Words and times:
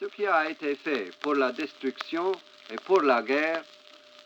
Ce 0.00 0.06
qui 0.06 0.26
a 0.26 0.48
été 0.48 0.76
fait 0.76 1.10
pour 1.20 1.34
la 1.34 1.52
destruction 1.52 2.32
et 2.70 2.76
pour 2.76 3.02
la 3.02 3.20
guerre 3.20 3.62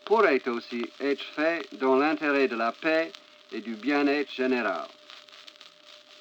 pourrait 0.05 0.47
aussi 0.47 0.89
être 1.01 1.23
fait 1.35 1.67
dans 1.73 1.97
l'intérêt 1.97 2.47
de 2.47 2.55
la 2.55 2.71
paix 2.71 3.11
et 3.51 3.59
du 3.59 3.75
bien-être 3.75 4.31
général. 4.31 4.87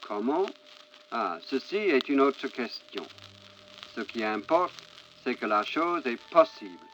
Comment? 0.01 0.47
Ah, 1.13 1.39
ceci 1.47 1.77
est 1.77 2.09
une 2.09 2.21
autre 2.21 2.49
question. 2.49 3.07
Ce 3.95 4.01
qui 4.01 4.25
importe, 4.25 4.75
c'est 5.23 5.37
que 5.37 5.47
la 5.47 5.63
chose 5.63 6.05
est 6.07 6.21
possible. 6.31 6.89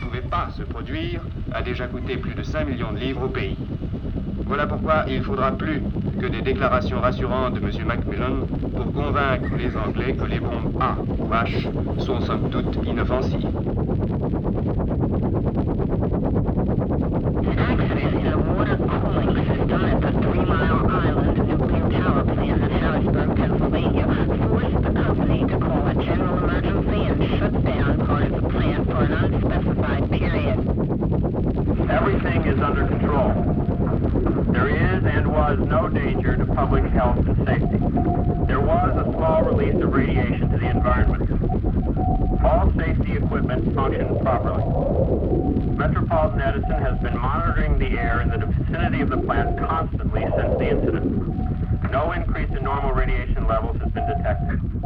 Pouvait 0.00 0.20
pas 0.22 0.48
se 0.56 0.62
produire, 0.62 1.20
a 1.52 1.62
déjà 1.62 1.86
coûté 1.86 2.16
plus 2.16 2.34
de 2.34 2.42
5 2.42 2.64
millions 2.64 2.92
de 2.92 2.98
livres 2.98 3.24
au 3.24 3.28
pays. 3.28 3.56
Voilà 4.46 4.66
pourquoi 4.66 5.04
il 5.08 5.22
faudra 5.22 5.52
plus 5.52 5.82
que 6.20 6.26
des 6.26 6.40
déclarations 6.40 7.00
rassurantes 7.00 7.54
de 7.54 7.60
M. 7.60 7.86
Macmillan 7.86 8.32
pour 8.76 8.92
convaincre 8.92 9.50
les 9.58 9.76
Anglais 9.76 10.14
que 10.14 10.24
les 10.26 10.40
bombes 10.40 10.70
A 10.80 10.96
ou 11.22 11.32
H 11.32 11.66
sont 11.98 12.20
somme 12.20 12.50
toute 12.50 12.86
inoffensives. 12.86 13.46
Properly. 44.30 44.62
Metropolitan 45.76 46.40
Edison 46.40 46.78
has 46.82 46.96
been 47.02 47.18
monitoring 47.18 47.80
the 47.80 47.98
air 47.98 48.20
in 48.20 48.28
the 48.28 48.46
vicinity 48.46 49.00
of 49.00 49.10
the 49.10 49.16
plant 49.16 49.58
constantly 49.58 50.22
since 50.22 50.54
the 50.56 50.70
incident. 50.70 51.90
No 51.90 52.12
increase 52.12 52.48
in 52.56 52.62
normal 52.62 52.92
radiation 52.92 53.48
levels 53.48 53.76
has 53.82 53.90
been 53.90 54.06
detected. 54.06 54.79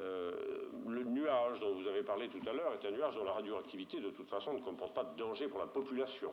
Euh, 0.00 0.70
le 0.88 1.04
nuage 1.04 1.58
dont 1.60 1.74
vous 1.74 1.88
avez 1.88 2.02
parlé 2.02 2.28
tout 2.28 2.40
à 2.48 2.52
l'heure 2.52 2.72
est 2.72 2.86
un 2.86 2.92
nuage 2.92 3.14
dont 3.16 3.24
la 3.24 3.32
radioactivité, 3.32 4.00
de 4.00 4.10
toute 4.10 4.30
façon, 4.30 4.54
ne 4.54 4.60
comporte 4.60 4.94
pas 4.94 5.04
de 5.04 5.18
danger 5.18 5.48
pour 5.48 5.58
la 5.58 5.66
population. 5.66 6.32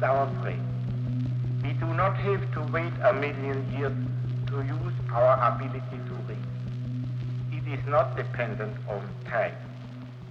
Is 0.00 0.04
our 0.04 0.26
friend. 0.40 1.62
We 1.62 1.72
do 1.74 1.86
not 1.94 2.16
have 2.16 2.52
to 2.54 2.60
wait 2.72 2.92
a 3.04 3.12
million 3.12 3.58
years 3.76 3.92
to 4.48 4.56
use 4.62 4.94
our 5.12 5.34
ability 5.52 5.98
to 6.08 6.14
read. 6.26 6.46
It 7.52 7.78
is 7.78 7.86
not 7.86 8.16
dependent 8.16 8.76
on 8.88 9.02
time. 9.28 9.54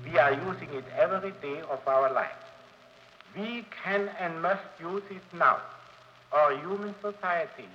We 0.03 0.17
are 0.17 0.33
using 0.33 0.69
it 0.73 0.85
every 0.97 1.33
day 1.41 1.61
of 1.69 1.87
our 1.87 2.11
life. 2.11 2.39
We 3.37 3.65
can 3.83 4.09
and 4.19 4.41
must 4.41 4.65
use 4.79 5.03
it 5.11 5.21
now, 5.37 5.57
or 6.31 6.57
human 6.57 6.95
society 7.01 7.69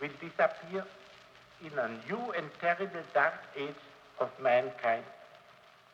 will 0.00 0.10
disappear 0.20 0.84
in 1.64 1.78
a 1.78 1.88
new 2.08 2.32
and 2.32 2.46
terrible 2.60 3.04
dark 3.14 3.34
age 3.56 3.82
of 4.18 4.28
mankind, 4.42 5.04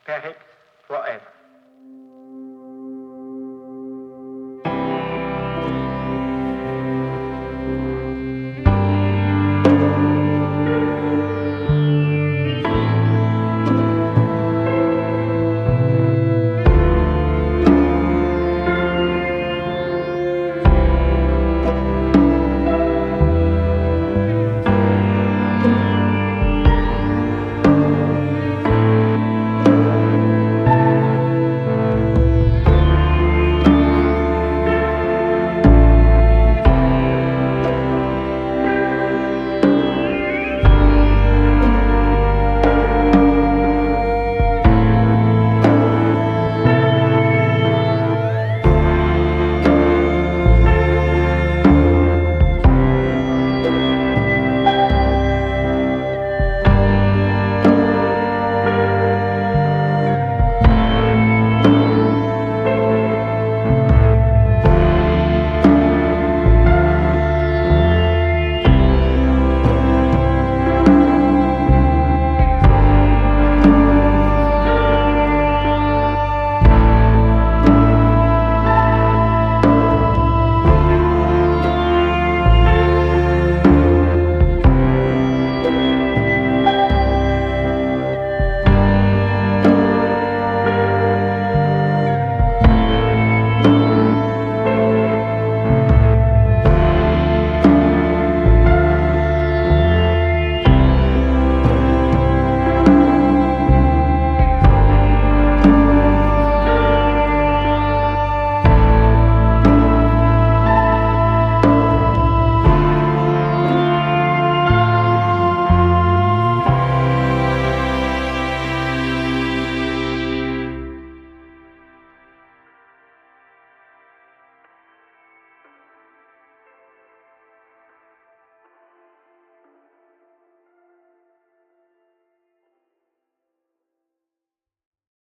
perhaps 0.07 0.45
forever. 0.89 1.34